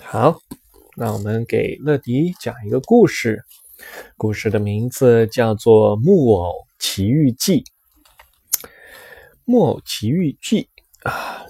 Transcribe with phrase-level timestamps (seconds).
[0.00, 0.38] 好，
[0.96, 3.44] 那我们给乐迪讲一个故事，
[4.16, 7.62] 故事的名字叫做《木偶奇遇记》。
[9.44, 10.70] 木偶奇遇记
[11.02, 11.44] 啊，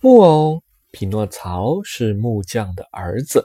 [0.00, 3.44] 木偶匹诺曹是木匠的儿子，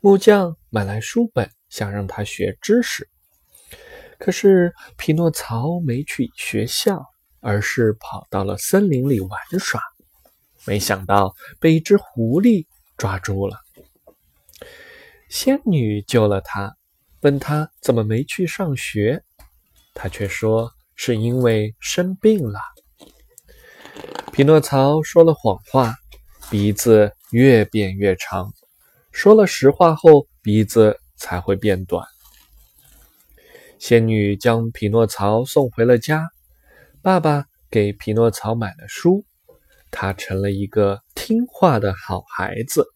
[0.00, 3.08] 木匠买来书本，想让他学知识，
[4.18, 7.13] 可是匹诺曹没去学校。
[7.44, 9.78] 而是跑到了森林里玩耍，
[10.64, 12.66] 没想到被一只狐狸
[12.96, 13.60] 抓住了。
[15.28, 16.74] 仙女救了他，
[17.20, 19.22] 问他怎么没去上学，
[19.92, 22.58] 他却说是因为生病了。
[24.32, 25.94] 匹诺曹说了谎话，
[26.50, 28.46] 鼻子越变越长；
[29.12, 32.06] 说了实话后，鼻子才会变短。
[33.78, 36.30] 仙女将匹诺曹送回了家。
[37.04, 39.26] 爸爸给匹诺曹买了书，
[39.90, 42.86] 他成了一个听话的好孩子。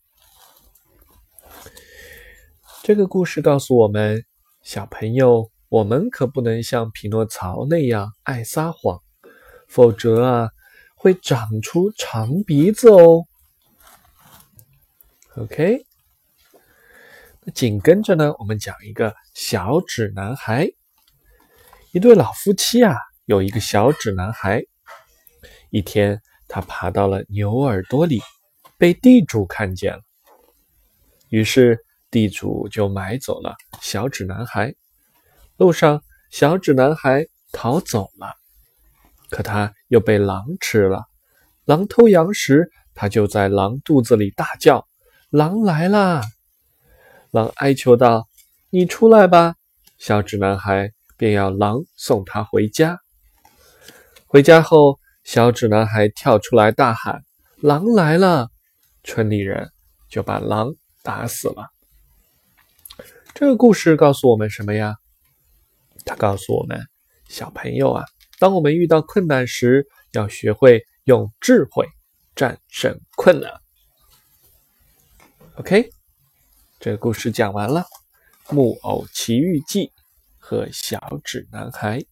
[2.82, 4.24] 这个故事告诉我们，
[4.62, 8.98] 小朋友，我们可不能像匹诺曹那样爱撒谎，
[9.68, 10.48] 否则啊，
[10.96, 13.24] 会长出长鼻子哦。
[15.36, 15.84] OK，
[17.42, 20.66] 那紧跟着呢，我们讲一个小纸男孩，
[21.92, 22.96] 一对老夫妻啊。
[23.28, 24.62] 有一个小纸男孩，
[25.68, 28.22] 一天他爬到了牛耳朵里，
[28.78, 30.00] 被地主看见了。
[31.28, 31.78] 于是
[32.10, 34.74] 地主就买走了小纸男孩。
[35.58, 38.32] 路上，小纸男孩逃走了，
[39.28, 41.04] 可他又被狼吃了。
[41.66, 44.88] 狼偷羊时，他就在狼肚子里大叫
[45.28, 46.22] ：“狼来啦！”
[47.30, 48.26] 狼哀求道
[48.72, 49.54] ：“你出来吧！”
[50.00, 52.98] 小纸男孩便要狼送他回家。
[54.30, 57.22] 回家后，小纸男孩跳出来大喊
[57.62, 58.50] ：“狼来了！”
[59.02, 59.72] 村里人
[60.10, 61.70] 就把狼打死了。
[63.32, 64.96] 这个故事告诉我们什么呀？
[66.04, 66.78] 它告诉我们，
[67.26, 68.04] 小朋友啊，
[68.38, 71.88] 当我们遇到困难时，要学会用智慧
[72.36, 73.50] 战胜困难。
[75.54, 75.88] OK，
[76.78, 77.86] 这个故事讲完了，
[78.54, 79.86] 《木偶奇遇记》
[80.38, 82.04] 和小纸男孩。